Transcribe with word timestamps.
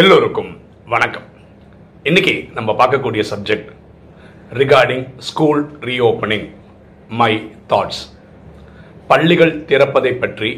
எல்லோருக்கும் 0.00 0.52
வணக்கம். 0.92 1.24
இன்னைக்கு 2.08 2.32
நம்ம 2.56 2.70
பார்க்கக்கூடிய 2.78 3.22
subject 3.30 3.70
regarding 4.60 5.02
school 5.26 5.60
reopening 5.86 6.46
my 7.18 7.28
thoughts 7.70 8.00
பள்ளிகள் 9.10 9.52
திறப்பதை 9.70 10.12
பற்றி 10.22 10.50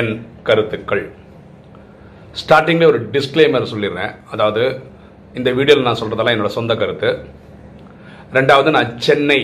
என் 0.00 0.10
கருத்துக்கள். 0.48 1.02
ஸ்டார்டிங்கில் 2.40 2.90
ஒரு 2.92 3.00
டிஸ்க்ளைமர் 3.16 3.68
சொல்லிடுறேன். 3.72 4.14
அதாவது 4.34 4.64
இந்த 5.40 5.52
வீடியோவில் 5.58 5.88
நான் 5.88 6.00
சொல்கிறதெல்லாம் 6.00 6.36
என்னோட 6.36 6.50
சொந்த 6.58 6.76
கருத்து. 6.80 7.10
ரெண்டாவது 8.38 8.72
நான் 8.76 8.90
சென்னை 9.08 9.40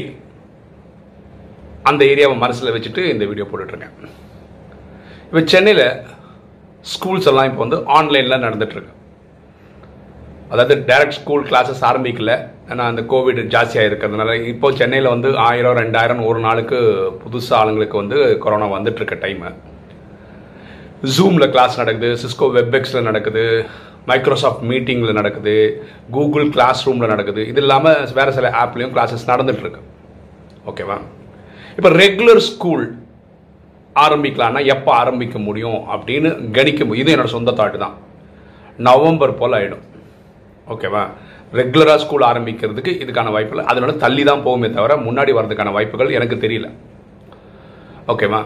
அந்த 1.91 2.03
ஏரியாவை 2.15 2.39
மனசில் 2.45 2.75
வச்சுட்டு 2.77 3.05
இந்த 3.13 3.27
வீடியோ 3.33 3.47
போட்டுட்ருக்கேன். 3.53 3.95
இப்போ 5.29 5.43
சென்னையில் 5.55 5.87
ஸ்கூல்ஸ் 6.95 7.31
எல்லாம் 7.33 7.51
இப்போ 7.53 7.63
வந்து 7.67 7.81
ஆன்லைனில் 7.99 8.45
நடந்துட்டுருக்கு 8.47 9.01
அதாவது 10.53 10.75
டைரக்ட் 10.89 11.19
ஸ்கூல் 11.19 11.45
கிளாஸஸ் 11.51 11.83
ஆரம்பிக்கல. 11.91 12.33
ஏன்னா 12.71 12.85
அந்த 12.91 13.03
கோவிட் 13.13 13.41
ஜாஸ்தியாக 13.55 13.89
இருக்கிறதுனால 13.91 14.33
இப்போ 14.53 14.69
சென்னையில் 14.81 15.13
வந்து 15.15 15.29
ஆயிரம் 15.49 15.79
ரெண்டாயிரம் 15.83 16.21
ஒரு 16.31 16.41
நாளுக்கு 16.47 16.79
புதுசாக 17.23 17.61
ஆளுங்களுக்கு 17.61 17.97
வந்து 18.03 18.19
கொரோனா 18.45 18.67
வந்துட்டுருக்க 18.75 19.17
டைமு 19.25 19.51
ஜூமில் 21.17 21.51
கிளாஸ் 21.55 21.79
நடக்குது 21.83 22.11
சிஸ்கோ 22.23 22.49
வெப்எக்ஸில் 22.57 23.07
நடக்குது 23.09 23.45
மைக்ரோசாஃப்ட் 24.11 24.65
மீட்டிங்கில் 24.71 25.19
நடக்குது 25.21 25.55
கூகுள் 26.17 26.47
கிளாஸ் 26.55 26.81
ரூமில் 26.87 27.13
நடக்குது. 27.13 27.43
இது 27.51 27.61
இல்லாமல் 27.65 28.13
வேறு 28.19 28.35
சில 28.39 28.49
ஆப்லேயும் 28.63 28.95
கிளாஸஸ் 28.97 29.29
நடந்துகிட்ருக்கு 29.33 29.83
ஓகேவா 30.71 30.99
இப்போ 31.77 31.91
ரெகுலர் 32.03 32.43
ஸ்கூல் 32.51 32.85
ஆரம்பிக்கலான்னா 33.97 34.61
எப்போ 34.75 34.91
ஆரம்பிக்க 35.03 35.39
முடியும் 35.49 35.81
அப்படின்னு 35.95 36.31
கணிக்க 36.59 36.81
முடியும். 36.85 37.05
இது 37.05 37.15
என்னோடய 37.15 37.37
சொந்த 37.37 37.55
தாட்டு 37.61 37.81
தான். 37.85 37.97
நவம்பர் 38.89 39.39
போல் 39.41 39.57
ஆகிடும் 39.59 39.87
ஓகேவா 40.75 41.03
ரெகுலராக 41.59 42.01
ஸ்கூல் 42.03 42.25
ஆரம்பிக்கிறதுக்கு 42.31 42.93
இதுக்கான 43.03 43.31
வாய்ப்புகள் 43.35 43.69
அதனால 43.71 43.93
தள்ளி 44.05 44.23
தான் 44.29 44.45
போகுமே 44.47 44.69
தவிர 44.77 44.97
முன்னாடி 45.07 45.33
வர்றதுக்கான 45.39 45.73
வாய்ப்புகள் 45.77 46.15
எனக்கு 46.19 46.37
தெரியல. 46.45 46.69
ஓகேவா 48.13 48.41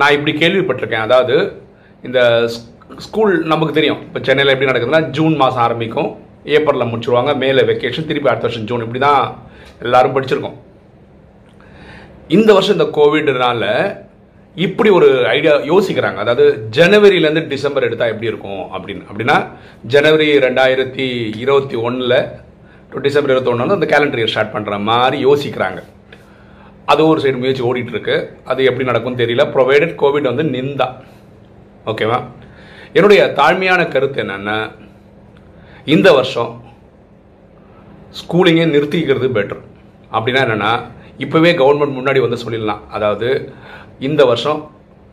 நான் 0.00 0.14
இப்படி 0.16 0.32
கேள்விப்பட்டிருக்கேன். 0.42 1.06
அதாவது 1.06 1.36
இந்த 2.06 2.20
ஸ்கூல் 3.06 3.32
நமக்கு 3.52 3.76
தெரியும். 3.78 4.00
இப்போ 4.06 4.20
சென்னையில் 4.26 4.52
எப்படி 4.54 4.70
நடக்குதுன்னா 4.70 5.02
ஜூன் 5.16 5.34
மாதம் 5.42 5.64
ஆரம்பிக்கும். 5.66 6.10
ஏப்ரலில் 6.56 6.90
முடிச்சுருவாங்க. 6.90 7.32
மேலே 7.42 7.62
வெக்கேஷன் 7.70 8.08
திருப்பி 8.10 8.30
அடுத்த 8.30 8.46
வருஷம் 8.48 8.68
ஜூன் 8.70 8.84
இப்படி 8.86 9.00
தான் 9.08 9.22
எல்லாரும் 9.84 10.14
படிச்சிருக்கோம். 10.16 10.58
இந்த 12.36 12.50
வருஷம் 12.56 12.76
இந்த 12.78 12.88
கோவிட்னால 12.98 13.64
இப்படி 14.66 14.90
ஒரு 14.98 15.08
ஐடியா 15.34 15.52
யோசிக்கிறாங்க. 15.70 16.18
அதாவது 16.24 16.44
ஜனவரியிலேருந்து 16.76 17.42
டிசம்பர் 17.52 17.86
எடுத்தால் 17.88 18.12
எப்படி 18.12 18.30
இருக்கும் 18.30 18.62
அப்படின்னு. 18.76 19.04
அப்படின்னா 19.10 19.36
ஜனவரி 19.94 20.28
ரெண்டாயிரத்தி 20.46 21.06
இருபத்தி 21.42 21.76
ஒன்றில் 21.88 22.16
டு 22.92 23.02
டிசம்பர் 23.06 23.32
இருபத்தி 23.32 23.52
ஒன்று 23.52 23.76
அந்த 23.76 23.88
கேலண்டர் 23.92 24.20
இயர் 24.22 24.32
ஸ்டார்ட் 24.32 24.54
பண்ணுற 24.56 24.78
மாதிரி 24.88 25.18
யோசிக்கிறாங்க. 25.26 25.80
அது 26.92 27.02
ஒரு 27.12 27.20
சைடு 27.22 27.40
முயற்சி 27.42 27.64
ஓடிட்டுருக்கு. 27.70 28.16
அது 28.50 28.60
எப்படி 28.70 28.88
நடக்கும்னு 28.90 29.22
தெரியல. 29.22 29.44
ப்ரொவைடட் 29.54 29.94
கோவிட் 30.02 30.30
வந்து 30.32 30.46
நிந்தா. 30.56 30.88
ஓகேவா 31.92 32.20
என்னுடைய 32.96 33.22
தாழ்மையான 33.40 33.80
கருத்து 33.94 34.22
என்னென்னா 34.24 34.58
இந்த 35.94 36.08
வருஷம் 36.18 36.52
ஸ்கூலிங்கே 38.20 38.64
நிறுத்திக்கிறது 38.74 39.28
பெட்டர் 39.38 39.62
அப்படின்னா 40.16 40.42
என்னென்னா 40.46 40.72
இப்போவே 41.24 41.50
கவர்மெண்ட் 41.60 41.98
முன்னாடி 41.98 42.20
வந்து 42.24 42.42
சொல்லிடலாம். 42.42 42.82
அதாவது 42.96 43.28
இந்த 44.06 44.22
வருஷம் 44.24 44.60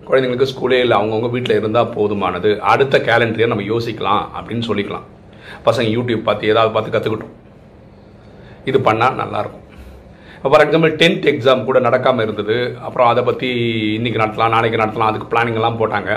குழந்தைங்களுக்கு 0.08 0.48
ஸ்கூலே 0.52 0.80
இல்லை 0.84 0.96
அவங்கவுங்க 0.98 1.30
வீட்டில் 1.36 1.58
இருந்தால் 1.60 1.94
போதுமானது. 1.96 2.50
அடுத்த 2.72 2.96
கேலண்டரியை 3.08 3.48
நம்ம 3.52 3.66
யோசிக்கலாம் 3.74 4.24
அப்படின்னு 4.38 4.66
சொல்லிக்கலாம். 4.70 5.06
பசங்க 5.68 5.88
யூடியூப் 5.96 6.28
பார்த்து 6.28 6.52
ஏதாவது 6.54 6.74
பார்த்து 6.76 6.94
கற்றுக்கிட்டோம் 6.96 7.34
இது 8.70 8.78
பண்ணால் 8.88 9.18
நல்லாயிருக்கும். 9.22 9.64
ஃபார் 10.52 10.64
எக்ஸாம்பிள் 10.66 10.94
டென்த் 11.02 11.26
எக்ஸாம் 11.34 11.66
கூட 11.68 11.80
நடக்காமல் 11.88 12.26
இருந்தது. 12.28 12.58
அப்புறம் 12.88 13.10
அதை 13.12 13.24
பற்றி 13.30 13.50
இன்றைக்கி 13.98 14.22
நடத்தலாம் 14.24 14.56
நாளைக்கு 14.56 14.82
நடத்தலாம் 14.84 15.12
அதுக்கு 15.12 15.32
பிளானிங்லாம் 15.34 15.80
போட்டாங்க. 15.82 16.12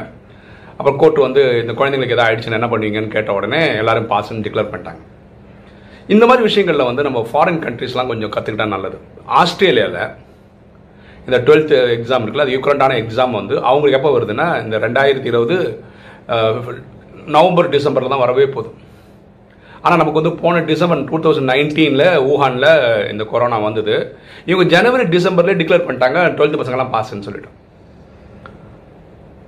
அப்புறம் 0.79 0.99
கோர்ட்டு 1.03 1.27
வந்து 1.27 1.43
இந்த 1.63 1.73
குழந்தைங்களுக்கு 1.79 2.17
எதாவது 2.17 2.29
ஆயிடுச்சுன்னு 2.29 2.59
என்ன 2.61 2.71
பண்ணுவீங்கன்னு 2.73 3.15
கேட்ட 3.17 3.33
உடனே 3.39 3.61
எல்லாரும் 3.83 4.11
பாஸ்ன்னு 4.15 4.45
டிக்ளேர் 4.47 4.73
பண்ணிட்டாங்க. 4.73 5.03
இந்த 6.15 6.25
மாதிரி 6.27 6.43
விஷயங்களில் 6.49 6.89
வந்து 6.91 7.03
நம்ம 7.07 7.27
ஃபாரின் 7.31 7.63
கண்ட்ரீஸ்லாம் 7.67 8.11
கொஞ்சம் 8.13 8.35
கற்றுக்கிட்டா 8.37 8.67
நல்லது. 8.77 8.99
ஆஸ்திரேலியாவில் 9.41 10.03
இந்த 11.29 11.39
டுவெல்த் 11.47 11.73
எக்ஸாம் 11.97 12.23
இருக்குல்ல 12.23 12.45
அது 12.47 12.55
யூக்ரண்டான 12.57 12.99
எக்ஸாம் 13.03 13.39
வந்து 13.39 13.55
அவங்களுக்கு 13.69 13.99
எப்போ 13.99 14.11
வருதுன்னா 14.17 14.47
இந்த 14.65 14.77
ரெண்டாயிரத்தி 14.85 15.29
இருபது 15.33 15.57
நவம்பர் 17.37 17.73
டிசம்பரில் 17.75 18.13
தான் 18.13 18.23
வரவே 18.25 18.47
போதும். 18.55 18.77
ஆனால் 19.85 20.01
நமக்கு 20.01 20.21
வந்து 20.21 20.33
போன 20.43 20.63
டிசம்பர் 20.71 21.03
டூ 21.11 21.19
தௌசண்ட் 21.25 21.51
நைன்டீனில் 21.53 22.07
ஊஹானில் 22.31 22.71
இந்த 23.13 23.25
கொரோனா 23.33 23.59
வந்தது. 23.67 23.95
இவங்க 24.51 24.65
ஜனவரி 24.75 25.05
டிசம்பர்லேயே 25.17 25.59
டிக்ளேர் 25.61 25.87
பண்ணிட்டாங்க 25.89 26.21
டுவெல்த் 26.39 26.61
பசங்களாம் 26.63 26.93
பாஸ்ன்னு 26.95 27.27
சொல்லிட்டோம் 27.29 27.57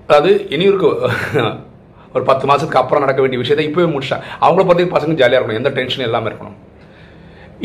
அதாவது 0.06 0.30
இனி 0.54 0.64
இருக்கு 0.70 0.90
ஒரு 2.14 2.24
பத்து 2.30 2.44
மாதத்துக்கு 2.50 2.80
அப்புறம் 2.82 3.04
நடக்க 3.04 3.20
வேண்டிய 3.22 3.40
விஷயத்தை 3.42 3.66
இப்போவே 3.68 3.88
முடிச்சா 3.94 4.16
அவங்கள 4.44 4.62
பொறுத்தவரைக்கும் 4.62 4.96
பசங்க 4.96 5.20
ஜாலியாக 5.20 5.38
இருக்கணும் 5.40 5.62
எந்த 5.62 5.72
டென்ஷனும் 5.78 6.08
இல்லாமல் 6.08 6.30
இருக்கணும். 6.30 6.56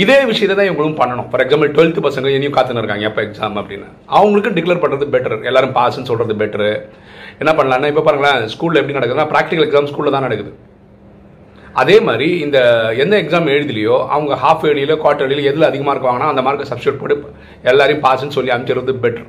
இதே 0.04 0.18
விஷயத்தை 0.30 0.56
தான் 0.58 0.70
இவங்களும் 0.70 0.98
பண்ணணும். 1.02 1.28
ஃபார் 1.32 1.44
எக்ஸாம்பிள் 1.44 1.70
டுவெல்த் 1.76 2.00
பசங்க 2.08 2.32
இனியும் 2.38 2.56
காத்துன்னு 2.56 2.82
இருக்காங்க. 2.82 3.06
எப்போ 3.10 3.22
எக்ஸாம் 3.28 3.58
அப்படின்னு. 3.62 3.88
அவங்களுக்கு 4.18 4.56
டிக்ளேர் 4.58 4.82
பண்ணுறது 4.84 5.06
பெட்டர் 5.14 5.36
எல்லாரும் 5.50 5.76
பாஸ்ன்னு 5.78 6.10
சொல்கிறது 6.12 6.36
பெட்டரு 6.42 6.70
என்ன 7.42 7.52
பண்ணலான்னா 7.60 7.92
இப்போ 7.92 8.04
பாருங்களேன் 8.08 8.42
ஸ்கூலில் 8.54 8.80
எப்படி 8.82 8.98
நடக்குதுன்னா 8.98 9.28
ப்ராக்டிகல் 9.34 9.66
எக்ஸாம் 9.68 9.90
ஸ்கூலில் 9.92 10.16
தான் 10.16 10.28
நடக்குது. 10.28 10.52
அதே 11.82 11.96
மாதிரி 12.08 12.28
இந்த 12.44 12.58
எந்த 13.04 13.16
எக்ஸாம் 13.22 13.50
எழுதலையோ 13.56 13.96
அவங்க 14.16 14.34
ஹாஃப் 14.44 14.66
இயர்லியில் 14.66 15.00
குவார்டர் 15.02 15.34
எதில் 15.52 15.70
அதிக 15.70 15.84
மார்க் 15.88 16.08
வாங்கினா 16.10 16.30
அந்த 16.34 16.44
மார்க்கை 16.48 16.68
சப்ஸ்டியூட் 16.72 17.02
போட்டு 17.02 17.34
எல்லாரையும் 17.72 18.06
பாஸ்ன்னு 18.06 18.38
சொல்லி 18.38 18.54
அனுப்பிச்சிடுறது 18.56 18.96
பெட்டர் 19.06 19.28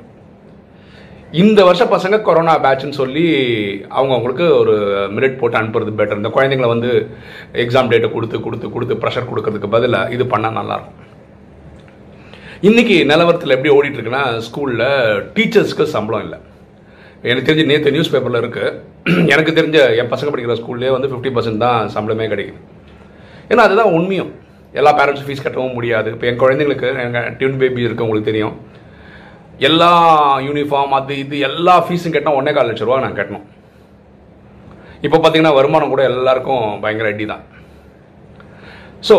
இந்த 1.32 1.60
வருஷ 1.64 1.84
பசங்க 1.84 2.16
கொரோனா 2.22 2.52
பேட்ச்னு 2.64 2.96
சொல்லி 2.98 3.24
அவங்க 3.88 4.12
அவங்களுக்கு 4.14 4.44
ஒரு 4.58 4.74
மினிட் 5.14 5.38
போட்டு 5.38 5.58
அனுப்புறது 5.60 5.92
பெட்டர் 5.98 6.20
இந்த 6.20 6.30
குழந்தைங்களை 6.36 6.68
வந்து 6.72 6.90
எக்ஸாம் 7.62 7.90
டேட்டை 7.92 8.08
கொடுத்து 8.12 8.40
கொடுத்து 8.40 8.70
கொடுத்து 8.74 8.94
ப்ரெஷர் 9.02 9.28
கொடுக்கறதுக்கு 9.30 9.70
பதிலாக 9.74 10.12
இது 10.16 10.24
பண்ணால் 10.24 10.56
நல்லாயிருக்கும். 10.58 11.00
இன்னைக்கு 12.68 12.98
நிலவரத்தில் 13.10 13.54
எப்படி 13.56 13.72
ஓடிட்டு 13.76 13.98
இருக்குன்னா 13.98 14.22
ஸ்கூலில் 14.48 14.86
டீச்சர்ஸ்க்கு 15.36 15.86
சம்பளம் 15.96 16.22
இல்லை. 16.26 16.38
எனக்கு 17.22 17.48
தெரிஞ்சு 17.50 17.66
நேற்று 17.72 17.94
நியூஸ் 17.96 18.12
பேப்பரில் 18.14 18.40
இருக்குது 18.42 19.26
எனக்கு 19.32 19.58
தெரிஞ்ச 19.58 19.78
என் 20.00 20.12
பசங்க 20.14 20.30
படிக்கிற 20.32 20.56
ஸ்கூல்லே 20.62 20.94
வந்து 20.96 21.10
ஃபிஃப்டி 21.12 21.32
பர்சன்ட் 21.36 21.64
தான் 21.66 21.90
சம்பளமே 21.96 22.30
கிடைக்குது. 22.32 22.62
ஏன்னா 23.50 23.64
அதுதான் 23.66 23.92
உண்மையும். 23.98 24.32
எல்லா 24.72 24.92
பேரண்ட்ஸும் 25.00 25.28
ஃபீஸ் 25.28 25.44
கட்டவும் 25.44 25.76
முடியாது. 25.80 26.08
இப்போ 26.14 26.26
என் 26.30 26.42
குழந்தைங்களுக்கு 26.44 26.88
எங்கள் 27.08 27.30
டியூன் 27.36 27.60
பேபி 27.60 27.86
இருக்கு 27.88 28.06
உங்களுக்கு 28.08 28.30
தெரியும். 28.32 28.56
எல்லா 29.68 29.90
யூனிஃபார்ம் 30.46 30.94
அது 30.96 31.14
இது 31.24 31.36
எல்லா 31.48 31.74
ஃபீஸும் 31.84 32.14
கட்டினா 32.14 32.38
ஒன்றே 32.38 32.52
கால் 32.56 32.70
லட்ச 32.70 32.86
ரூபா 32.86 33.02
நான் 33.04 33.18
கட்டணும். 33.18 33.46
இப்போ 35.06 35.16
பார்த்தீங்கன்னா 35.18 35.56
வருமானம் 35.58 35.92
கூட 35.92 36.02
எல்லாருக்கும் 36.12 36.64
பயங்கர 36.82 37.08
அடி 37.12 37.26
தான். 37.32 37.44
ஸோ 39.08 39.16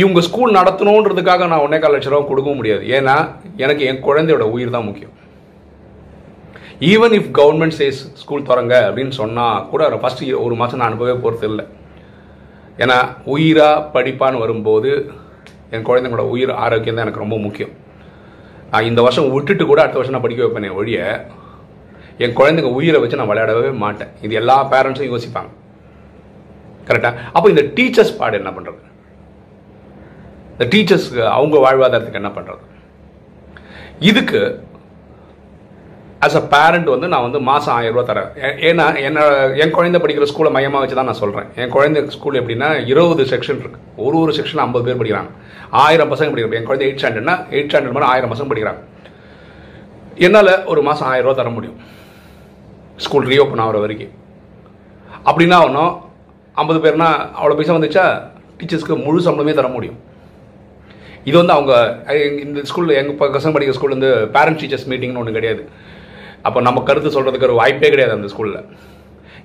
இவங்க 0.00 0.20
ஸ்கூல் 0.28 0.56
நடத்தணுன்றதுக்காக 0.58 1.46
நான் 1.52 1.64
ஒன்றே 1.66 1.78
கால் 1.84 1.94
லட்ச 1.94 2.10
ரூபா 2.12 2.28
கொடுக்கவும் 2.28 2.60
முடியாது. 2.60 2.84
ஏன்னா 2.98 3.16
எனக்கு 3.64 3.82
என் 3.90 4.04
குழந்தையோட 4.08 4.44
உயிர் 4.56 4.76
தான் 4.76 4.88
முக்கியம். 4.90 5.14
Even 6.92 7.14
if 7.18 7.32
government 7.40 7.76
says 7.80 8.00
school 8.20 8.48
திறங்க 8.50 8.74
அப்படின்னு 8.88 9.14
சொன்னால் 9.22 9.64
கூட 9.70 9.88
ஃபஸ்ட்டு 10.02 10.28
ஒரு 10.46 10.56
மாதம் 10.60 10.80
நான் 10.80 10.90
அனுப்பவே 10.90 11.16
போகிறது 11.24 11.48
இல்லை. 11.52 11.64
ஏன்னா 12.84 12.98
உயிராக 13.34 13.84
படிப்பான்னு 13.94 14.42
வரும்போது 14.44 14.90
என் 15.74 15.86
குழந்தைங்களோட 15.88 16.26
உயிர் 16.34 16.52
ஆரோக்கியம் 16.64 16.96
தான் 16.96 17.06
எனக்கு 17.06 17.24
ரொம்ப 17.24 17.38
முக்கியம். 17.46 17.72
நான் 18.72 18.88
இந்த 18.90 19.00
வருஷம் 19.04 19.30
விட்டுட்டு 19.34 19.64
கூட 19.66 19.80
அடுத்த 19.82 19.98
வருஷம் 19.98 20.16
நான் 20.16 20.26
படிக்க 20.26 20.42
வைப்பேனே 20.44 20.70
ஒழிய 20.80 20.98
என் 22.24 22.36
குழந்தைங்க 22.38 22.70
உயிரை 22.78 22.98
வச்சு 23.00 23.18
நான் 23.20 23.30
விளையாடவே 23.30 23.70
மாட்டேன். 23.84 24.12
இது 24.26 24.34
எல்லா 24.40 24.56
பேரண்ட்ஸும் 24.72 25.10
யோசிப்பாங்க. 25.12 25.50
கரெக்டாக 26.88 27.20
அப்போ 27.36 27.46
இந்த 27.54 27.62
டீச்சர்ஸ் 27.76 28.16
பாடு 28.20 28.38
என்ன 28.40 28.50
பண்ணுறது 28.56 28.80
இந்த 30.52 30.64
டீச்சர்ஸ்க்கு 30.72 31.22
அவங்க 31.36 31.56
வாழ்வாதாரத்துக்கு 31.64 32.20
என்ன 32.22 32.30
பண்ணுறது 32.36 32.64
இதுக்கு 34.10 34.40
ஆஸ் 36.26 36.36
அ 36.38 36.42
பேரண்ட் 36.52 36.88
வந்து 36.92 37.08
நான் 37.12 37.24
வந்து 37.26 37.40
மாதம் 37.48 37.74
ஆயிரம் 37.78 37.96
ரூபா 37.96 38.04
தரேன். 38.08 38.30
ஏன்னா 38.68 38.86
என்ன 39.08 39.26
என் 39.62 39.74
குழந்தை 39.76 39.98
படிக்கிற 40.02 40.26
ஸ்கூலை 40.30 40.50
மையமாக 40.56 40.80
வச்சு 40.82 40.96
தான் 40.98 41.08
நான் 41.10 41.20
சொல்கிறேன் 41.20 41.48
என் 41.60 41.72
குழந்தை 41.74 42.00
ஸ்கூல் 42.16 42.38
எப்படின்னா 42.40 42.68
இருபது 42.92 43.24
செக்ஷன் 43.32 43.60
இருக்குது 43.62 43.84
ஒரு 44.06 44.16
ஒரு 44.22 44.32
செக்ஷன் 44.38 44.62
ஐம்பது 44.64 44.84
பேர் 44.86 44.98
படிக்கிறாங்க. 45.00 45.30
ஆயிரம் 45.84 46.10
பசங்க 46.12 46.30
படிக்கிறாங்க. 46.32 46.58
என் 46.60 46.68
குழந்தை 46.70 46.86
எயிட் 46.88 47.00
ஸ்டாண்டர்ட்னா 47.02 47.36
எயிட் 47.54 47.70
ஸ்டாண்டர்ட் 47.70 47.96
மாதிரி 47.96 48.10
ஆயிரம் 48.12 48.32
பசங்க 48.32 48.48
படிக்கிறாங்க. 48.52 48.82
என்னால் 50.26 50.52
ஒரு 50.72 50.80
மாதம் 50.88 51.08
ஆயிரம் 51.10 51.26
ரூபா 51.28 51.36
தர 51.40 51.50
முடியும். 51.56 51.78
ஸ்கூல் 53.06 53.28
ரீஓப்பன் 53.32 53.62
ஆகிற 53.64 53.80
வரைக்கும். 53.84 54.12
அப்படின்னா 55.28 55.58
ஒன்றும் 55.66 55.92
ஐம்பது 56.62 56.78
பேர்னா 56.84 57.08
அவ்வளோ 57.38 57.56
பைசா 57.58 57.76
வந்துச்சா 57.76 58.04
டீச்சர்ஸ்க்கு 58.60 58.94
முழு 59.06 59.20
சம்பளமே 59.26 59.52
தர 59.58 59.68
முடியும். 59.74 59.98
இது 61.28 61.36
வந்து 61.40 61.54
அவங்க 61.56 61.72
இந்த 62.44 62.60
ஸ்கூலில் 62.70 62.98
எங்கள் 63.00 63.18
பசங்க 63.36 63.52
படிக்கிற 63.54 63.76
ஸ்கூல் 63.78 63.94
வந்து 63.96 64.10
பேரண்ட் 64.36 64.60
டீச்சர்ஸ் 64.60 64.88
மீட்டிங்னு 64.92 65.22
ஒன்று 65.22 65.36
கிடையாது. 65.38 65.62
அப்போ 66.46 66.58
நம்ம 66.66 66.82
கருத்து 66.88 67.16
சொல்கிறதுக்கு 67.16 67.48
ஒரு 67.48 67.58
வாய்ப்பே 67.60 67.90
கிடையாது 67.94 68.16
அந்த 68.18 68.30
ஸ்கூலில் 68.32 68.60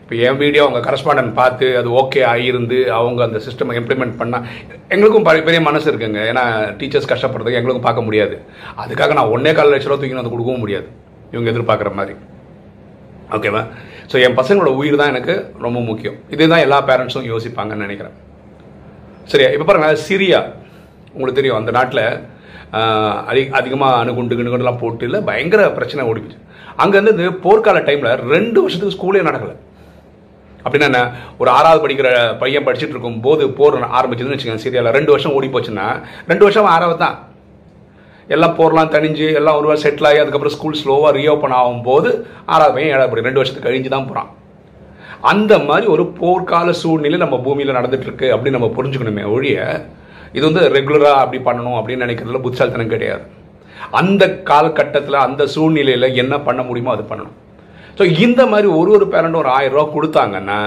இப்போ 0.01 0.15
என் 0.27 0.39
வீடியோ 0.41 0.61
அவங்க 0.65 0.79
கரஸ்பாண்டன்ட் 0.87 1.33
பார்த்து 1.39 1.65
அது 1.79 1.89
ஓகே 2.01 2.21
ஆகியிருந்து 2.31 2.77
அவங்க 2.97 3.19
அந்த 3.27 3.39
சிஸ்டம் 3.45 3.71
இம்ப்ளிமெண்ட் 3.79 4.15
பண்ணால் 4.21 4.45
எங்களுக்கும் 4.93 5.27
பெரிய 5.27 5.43
பெரிய 5.47 5.59
மனசு 5.67 5.87
இருக்குங்க. 5.91 6.19
ஏன்னா 6.31 6.43
டீச்சர்ஸ் 6.79 7.09
கஷ்டப்படுறதுக்கு 7.11 7.59
எங்களுக்கும் 7.59 7.87
பார்க்க 7.87 8.07
முடியாது. 8.07 8.35
அதுக்காக 8.83 9.15
நான் 9.19 9.31
ஒன்றே 9.35 9.53
கால் 9.59 9.71
லட்ச 9.73 9.89
ரூபா 9.89 9.99
தூக்கி 10.01 10.19
வந்து 10.19 10.33
கொடுக்கவும் 10.35 10.63
முடியாது. 10.63 10.87
இவங்க 11.33 11.47
எதிர்பார்க்குற 11.53 11.91
மாதிரி. 11.99 12.15
ஓகேவா 13.37 13.61
ஸோ 14.11 14.15
என் 14.25 14.37
பசங்களோட 14.39 14.71
உயிர் 14.81 14.99
தான் 15.01 15.11
எனக்கு 15.13 15.35
ரொம்ப 15.65 15.79
முக்கியம். 15.89 16.17
இதே 16.35 16.47
தான் 16.53 16.63
எல்லா 16.65 16.79
பேரண்ட்ஸும் 16.89 17.29
யோசிப்பாங்கன்னு 17.31 17.85
நினைக்கிறேன். 17.87 18.15
சரியா? 19.31 19.49
இப்போ 19.55 19.65
பாருங்க 19.69 19.89
சிரியா. 20.07 20.41
உங்களுக்கு 21.15 21.39
தெரியும் 21.39 21.59
அந்த 21.61 21.71
நாட்டில் 21.77 22.03
அதிக 23.29 23.57
அதிகமாக 23.57 23.99
அணுகுண்டு 24.01 24.35
கிணுகுண்டுலாம் 24.35 24.81
போட்டு 24.81 25.05
இல்லை 25.05 25.21
பயங்கர 25.21 25.69
பிரச்சனை 25.69 26.07
ஓடிச்சு 26.11 26.39
அங்கேருந்து 26.83 27.13
இந்த 27.15 27.27
போர்க்கால 27.45 27.81
டைமில் 27.87 28.19
ரெண்டு 28.35 28.61
வருஷத்துக்கு 28.61 28.97
ஸ்கூலே 28.97 29.27
நடக்கலை. 29.29 29.55
அப்படின்னா 30.65 30.87
என்ன? 30.91 31.01
ஒரு 31.37 31.49
ஆறாவது 31.49 31.83
படிக்கிற 31.83 32.09
பையன் 32.41 32.65
படிச்சுட்டு 32.67 32.95
இருக்கும் 32.95 33.21
போது 33.21 33.43
போர் 33.49 33.77
ஆரம்பிச்சதுன்னு 33.99 34.35
வச்சுக்கோங்க 34.35 34.63
சீரியாவில் 34.65 34.95
ரெண்டு 34.97 35.11
வருஷம் 35.11 35.35
ஓடி 35.37 35.47
போச்சுன்னா 35.47 35.87
ரெண்டு 36.27 36.43
வருஷம் 36.43 36.69
ஆறாவது? 36.73 36.97
தான் 36.97 37.17
எல்லாம் 38.29 38.55
போர்லாம் 38.57 38.93
தணிஞ்சு 38.95 39.25
எல்லாம் 39.33 39.57
ஒரு 39.57 39.67
வாரம் 39.67 39.83
செட்டில் 39.83 40.07
ஆகி 40.09 40.19
அதுக்கப்புறம் 40.19 40.55
ஸ்கூல் 40.55 40.79
ஸ்லோவாக 40.81 41.11
ரீஓப்பன் 41.17 41.57
ஆகும்போது 41.57 42.09
ஆறாவது 42.45 42.73
பையன் 42.73 42.93
ஏழாவது 42.93 43.11
படி 43.11 43.21
ரெண்டு 43.21 43.41
வருஷத்துக்கு 43.41 43.69
கழிஞ்சு 43.69 43.89
தான் 43.89 44.07
போகிறான் 44.07 44.29
அந்த 45.21 45.53
மாதிரி 45.59 45.87
ஒரு 45.87 46.03
போர்க்கால 46.19 46.69
சூழ்நிலை 46.69 47.17
நம்ம 47.17 47.37
பூமியில் 47.37 47.77
நடந்துட்டு 47.77 48.07
இருக்கு 48.07 48.27
அப்படின்னு 48.33 48.57
நம்ம 48.59 48.71
புரிஞ்சுக்கணுமே 48.77 49.25
ஒழிய 49.29 49.57
இது 50.37 50.43
வந்து 50.49 50.63
ரெகுலராக 50.75 51.21
அப்படி 51.23 51.39
பண்ணணும் 51.47 51.77
அப்படின்னு 51.79 52.05
நினைக்கிறதுல 52.05 52.41
புத்தாலித்தனம் 52.45 52.93
கிடையாது. 52.93 53.23
அந்த 53.99 54.23
காலகட்டத்தில் 54.49 55.23
அந்த 55.27 55.43
சூழ்நிலையில் 55.53 56.07
என்ன 56.23 56.33
பண்ண 56.47 56.61
முடியுமோ 56.67 56.91
அது 56.95 57.03
பண்ணணும். 57.11 57.37
ஸோ 57.97 58.03
இந்த 58.25 58.41
மாதிரி 58.51 58.67
ஒரு 58.79 58.91
ஒரு 58.97 59.05
பேரண்ட்டும் 59.13 59.43
ஒரு 59.43 59.51
ஆயிரம் 59.57 59.75
ரூபா 59.77 59.85
கொடுத்தாங்கன்னா 59.95 60.59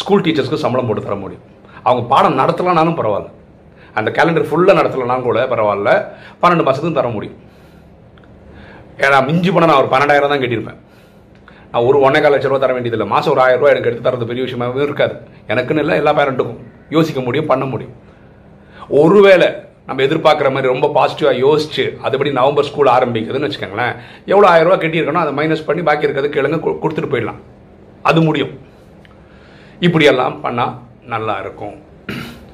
ஸ்கூல் 0.00 0.24
டீச்சர்ஸ்க்கு 0.26 0.62
சம்பளம் 0.62 0.88
போட்டு 0.88 1.04
தர 1.06 1.16
முடியும். 1.24 1.44
அவங்க 1.88 2.02
பாடம் 2.12 2.38
நடத்தலனாலும் 2.40 2.98
பரவாயில்ல. 3.00 3.30
அந்த 3.98 4.08
கேலண்டர் 4.16 4.48
ஃபுல்லாக 4.48 4.78
நடத்தலைனாலும் 4.78 5.26
கூட 5.28 5.40
பரவாயில்ல. 5.52 5.90
பன்னெண்டு 6.40 6.64
மாதத்துக்கும் 6.66 7.00
தர 7.00 7.08
முடியும். 7.16 7.38
ஏன்னா 9.04 9.18
மிஞ்சி 9.28 9.50
போனால் 9.54 9.70
நான் 9.70 9.82
ஒரு 9.82 9.90
பன்னெண்டாயிரம் 9.92 10.32
தான் 10.32 10.42
கட்டியிருப்பேன். 10.42 10.80
நான் 11.72 11.86
ஒரு 11.88 11.98
ஒன்றே 12.06 12.18
கால் 12.24 12.34
லட்ச 12.34 12.48
ரூபா 12.50 12.60
தர 12.64 12.74
வேண்டியதில்லை. 12.76 13.06
மாதம் 13.12 13.32
ஒரு 13.34 13.42
ஆயிரம் 13.44 13.60
ரூபா 13.60 13.70
எனக்கு 13.74 13.88
எடுத்து 13.90 14.06
தரது 14.08 14.30
பெரிய 14.30 14.42
விஷயமாவே 14.46 14.84
இருக்காது. 14.88 15.14
எனக்குன்னு 15.52 15.82
இல்லை 15.84 15.96
எல்லா 16.02 16.12
பேரண்ட்டுக்கும் 16.18 16.60
யோசிக்க 16.96 17.20
முடியும் 17.28 17.50
பண்ண 17.52 17.64
முடியும். 17.72 17.94
ஒருவேளை 19.00 19.48
நம்ம 19.88 20.02
எதிர்பார்க்குற 20.06 20.48
மாதிரி 20.54 20.72
ரொம்ப 20.72 20.86
பாசிட்டிவாக 20.96 21.40
யோசிச்சு 21.44 21.84
அதுபடி 22.06 22.30
நவம்பர் 22.38 22.68
ஸ்கூல் 22.68 22.90
ஆரம்பிக்குதுன்னு 22.96 23.48
வச்சுக்கோங்களேன் 23.48 23.94
எவ்வளோ 24.32 24.46
ஆயிரம் 24.50 24.68
ரூபா 24.68 24.78
கட்டியிருக்கணும் 24.82 25.24
அதை 25.24 25.32
மைனஸ் 25.38 25.66
பண்ணி 25.68 25.82
பாக்கி 25.88 26.06
இருக்கிறது 26.06 26.34
கேளுங்க 26.36 26.58
கொடுத்துட்டு 26.84 27.12
போயிடலாம். 27.14 27.40
அது 28.10 28.20
முடியும். 28.28 28.52
இப்படியெல்லாம் 29.86 30.36
பண்ணால் 30.44 30.74
நல்லா 31.14 31.34
இருக்கும். 31.44 31.76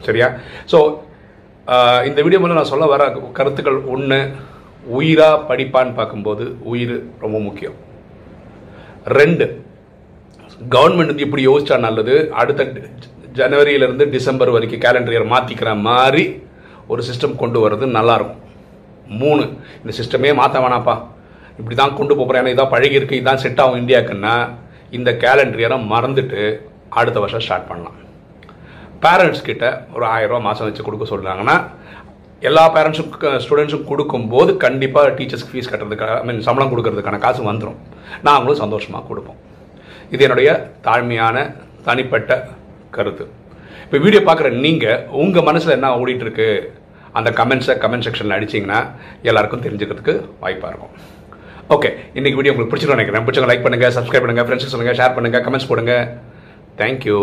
சரியா? 0.07 0.29
ஸோ 0.73 0.79
இந்த 2.09 2.21
வீடியோ 2.25 2.41
மூலம் 2.43 2.59
நான் 2.61 2.73
சொல்ல 2.73 2.87
வர 2.93 3.03
கருத்துக்கள் 3.39 3.79
ஒன்று 3.95 4.19
உயிராக 4.99 5.43
படிப்பான்னு 5.49 5.93
பார்க்கும்போது 5.99 6.45
உயிர் 6.73 6.95
ரொம்ப 7.25 7.37
முக்கியம். 7.47 7.77
ரெண்டு 9.19 9.47
கவர்மெண்ட் 10.75 11.13
வந்து 11.13 11.27
இப்படி 11.27 11.45
யோசிச்சா 11.49 11.77
நல்லது. 11.87 12.15
அடுத்த 12.43 12.65
ஜனவரியிலேருந்து 13.39 14.05
டிசம்பர் 14.15 14.55
வரைக்கும் 14.55 14.83
கேலண்டர் 14.85 15.15
இயர் 15.15 15.33
மாற்றிக்கிற 15.35 15.71
மாதிரி 15.89 16.25
ஒரு 16.93 17.03
சிஸ்டம் 17.09 17.41
கொண்டு 17.43 17.59
வர்றது 17.65 17.87
நல்லாயிருக்கும் 17.97 18.41
மூணு 19.21 19.45
இந்த 19.83 19.93
சிஸ்டமே 19.99 20.31
மாற்ற 20.41 20.59
வேணாப்பா 20.65 20.95
இப்படி 21.59 21.77
தான் 21.81 21.97
கொண்டு 21.99 22.15
போகிறேன் 22.19 22.41
ஏன்னா 22.43 22.55
இதான் 22.55 22.73
பழகி 22.75 22.99
இருக்கு. 22.99 23.21
இதான் 23.21 23.41
செட் 23.45 23.61
ஆகும் 23.63 23.81
இந்தியாவுக்குன்னா 23.83 24.35
இந்த 24.99 25.11
கேலண்டர் 25.25 25.63
இயரை 25.63 25.79
மறந்துட்டு 25.93 26.41
அடுத்த 27.01 27.19
வருஷம் 27.23 27.45
ஸ்டார்ட் 27.47 27.69
பண்ணலாம். 27.71 27.97
பேரண்ட்ஸ் 29.05 29.47
கிட்ட 29.49 29.65
ஒரு 29.97 30.05
ஆயிரரூவா 30.15 30.41
மாதம் 30.47 30.67
வச்சு 30.69 30.87
கொடுக்க 30.87 31.05
சொல்கிறாங்கன்னா 31.13 31.57
எல்லா 32.49 32.65
பேரண்ட்ஸும் 32.75 33.11
ஸ்டூடெண்ட்ஸும் 33.45 33.89
கொடுக்கும்போது 33.91 34.51
கண்டிப்பாக 34.65 35.09
டீச்சர்ஸ்க்கு 35.19 35.55
ஃபீஸ் 35.55 35.71
கட்டுறதுக்காக 35.73 36.15
ஐ 36.21 36.25
மீன் 36.29 36.47
சம்பளம் 36.49 36.73
கொடுக்கறதுக்கான 36.73 37.19
காசு 37.25 37.43
வந்துடும் 37.51 37.79
நாங்களும் 38.29 38.61
சந்தோஷமாக 38.63 39.05
கொடுப்போம். 39.11 39.39
இது 40.15 40.25
என்னுடைய 40.27 40.51
தாழ்மையான 40.87 41.37
தனிப்பட்ட 41.89 42.33
கருத்து. 42.97 43.25
இப்போ 43.85 43.99
வீடியோ 44.05 44.23
பார்க்குற 44.29 44.49
நீங்கள் 44.67 45.01
உங்கள் 45.23 45.47
மனசில் 45.49 45.77
என்ன 45.79 45.93
ஓடிட்டு 46.01 46.27
இருக்கு 46.27 46.49
அந்த 47.19 47.29
கமெண்ட்ஸை 47.39 47.75
கமெண்ட் 47.85 48.07
செக்ஷனில் 48.07 48.37
அடிச்சிங்கன்னா 48.39 48.81
எல்லாருக்கும் 49.31 49.65
தெரிஞ்சுக்கிறதுக்கு 49.67 50.15
வாய்ப்பாக 50.43 50.71
இருக்கும். 50.73 50.93
ஓகே 51.77 51.91
இன்னைக்கு 52.19 52.39
வீடியோ 52.39 52.53
உங்களுக்கு 52.53 52.73
பிடிச்சிருக்கோம் 52.73 53.01
நினைக்கிறேன். 53.01 53.27
பிடிச்சவங்க 53.27 53.51
லைக் 53.53 53.67
பண்ணுங்கள் 53.67 53.97
சப்ஸ்கிரைப் 53.97 54.25
பண்ணுங்கள் 54.25 54.47
ஃப்ரெண்ட்ஸுக்கு 54.49 54.75
சொல்லுங்கள் 54.75 55.01
ஷேர் 55.01 55.17
பண்ணுங்கள் 55.17 55.45
கமெண்ட்ஸ் 55.47 55.71
போடுங்க. 55.73 55.95
தேங்க்யூ 56.81 57.19